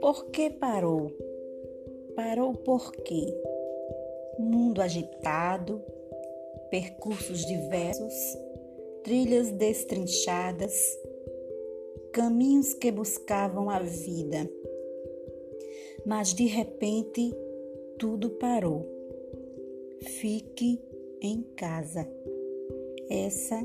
[0.00, 1.10] Por que parou?
[2.16, 3.34] Parou por quê?
[4.38, 5.82] Mundo agitado,
[6.70, 8.14] percursos diversos,
[9.04, 10.98] trilhas destrinchadas,
[12.12, 14.50] caminhos que buscavam a vida.
[16.06, 17.34] Mas de repente
[17.98, 18.86] tudo parou.
[20.00, 20.80] Fique
[21.20, 22.08] em casa.
[23.08, 23.60] Essa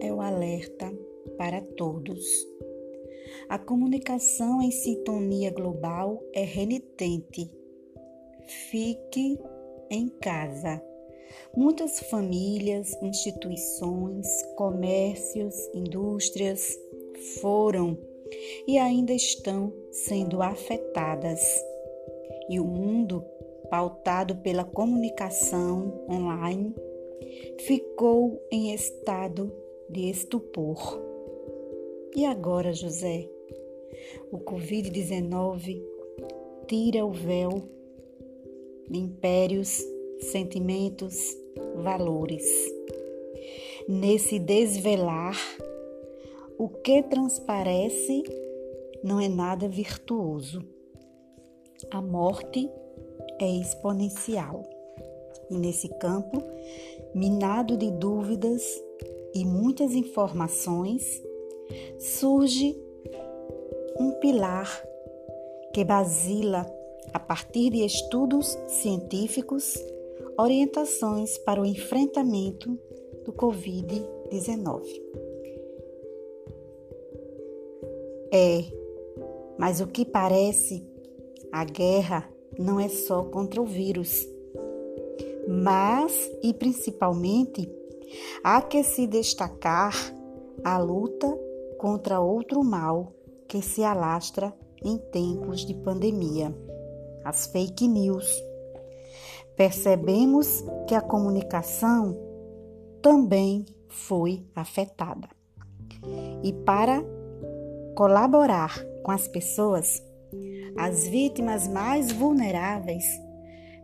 [0.00, 0.92] é o alerta
[1.36, 2.24] para todos.
[3.48, 7.50] A comunicação em sintonia global é renitente.
[8.70, 9.38] Fique
[9.90, 10.82] em casa.
[11.56, 16.78] Muitas famílias, instituições, comércios, indústrias
[17.40, 17.98] foram
[18.66, 21.40] e ainda estão sendo afetadas.
[22.48, 23.24] E o mundo,
[23.70, 26.74] pautado pela comunicação online,
[27.60, 29.52] ficou em estado
[29.88, 31.00] de estupor.
[32.14, 33.28] E agora, José?
[34.30, 35.82] O Covid-19
[36.66, 37.68] tira o véu
[38.88, 39.82] de impérios,
[40.20, 41.36] sentimentos,
[41.76, 42.44] valores.
[43.88, 45.36] Nesse desvelar,
[46.58, 48.22] o que transparece
[49.02, 50.64] não é nada virtuoso.
[51.90, 52.70] A morte
[53.40, 54.62] é exponencial.
[55.50, 56.42] E nesse campo,
[57.14, 58.62] minado de dúvidas
[59.34, 61.22] e muitas informações,
[61.98, 62.76] surge
[63.98, 64.68] um pilar
[65.72, 66.66] que basila,
[67.12, 69.74] a partir de estudos científicos,
[70.38, 72.78] orientações para o enfrentamento
[73.24, 74.82] do Covid-19.
[78.32, 78.64] É,
[79.58, 80.84] mas o que parece,
[81.52, 84.26] a guerra não é só contra o vírus,
[85.48, 87.70] mas e principalmente
[88.42, 89.94] há que se destacar
[90.62, 91.26] a luta
[91.78, 93.12] contra outro mal
[93.48, 96.54] que se alastra em tempos de pandemia,
[97.24, 98.26] as fake news.
[99.56, 102.16] Percebemos que a comunicação
[103.00, 105.28] também foi afetada.
[106.42, 107.02] E para
[107.94, 110.02] colaborar com as pessoas,
[110.76, 113.04] as vítimas mais vulneráveis,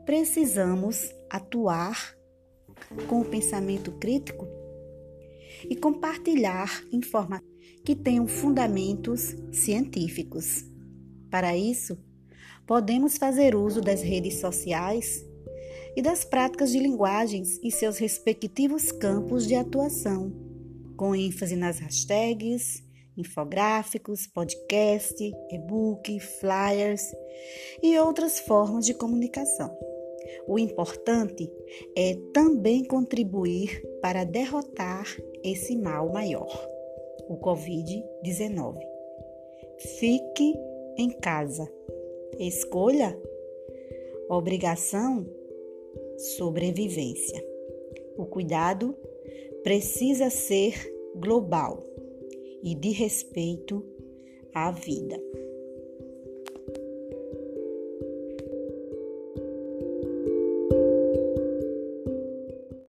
[0.04, 2.14] precisamos atuar
[3.06, 4.46] com o pensamento crítico
[5.68, 7.48] e compartilhar informações
[7.84, 10.64] que tenham fundamentos científicos.
[11.30, 11.98] Para isso,
[12.66, 15.24] podemos fazer uso das redes sociais
[15.96, 20.32] e das práticas de linguagens e seus respectivos campos de atuação,
[20.96, 22.82] com ênfase nas hashtags,
[23.20, 27.02] infográficos, podcast, e-book, flyers
[27.82, 29.76] e outras formas de comunicação.
[30.46, 31.50] O importante
[31.96, 35.04] é também contribuir para derrotar
[35.42, 36.68] esse mal maior
[37.28, 38.78] o Covid-19.
[39.98, 40.54] Fique
[40.98, 41.70] em casa.
[42.38, 43.16] Escolha
[44.28, 45.26] obrigação
[46.36, 47.44] sobrevivência.
[48.16, 48.96] O cuidado
[49.62, 50.74] precisa ser
[51.16, 51.84] global
[52.62, 53.84] e de respeito
[54.54, 55.18] à vida.